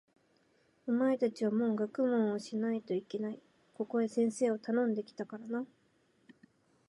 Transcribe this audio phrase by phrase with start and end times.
[0.87, 3.39] お前たちはもう学問をしないといけない。
[3.75, 5.67] ここへ先生をたのんで来たからな。